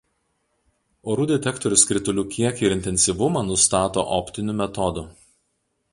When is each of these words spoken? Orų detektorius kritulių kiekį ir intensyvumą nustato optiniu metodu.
Orų 1.15 1.27
detektorius 1.31 1.83
kritulių 1.91 2.25
kiekį 2.37 2.67
ir 2.69 2.75
intensyvumą 2.77 3.47
nustato 3.53 4.07
optiniu 4.19 4.57
metodu. 4.67 5.05